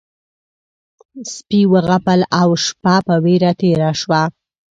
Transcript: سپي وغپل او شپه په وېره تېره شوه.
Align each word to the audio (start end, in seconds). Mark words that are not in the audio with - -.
سپي 1.33 1.61
وغپل 1.73 2.19
او 2.41 2.49
شپه 2.65 2.95
په 3.07 3.15
وېره 3.23 3.51
تېره 3.59 3.91
شوه. 4.01 4.21